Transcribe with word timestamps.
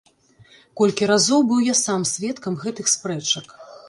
Колькі 0.79 1.09
разоў 1.11 1.43
быў 1.51 1.59
я 1.65 1.75
сам 1.83 2.05
сведкам 2.13 2.57
гэтых 2.65 2.91
спрэчак. 2.95 3.55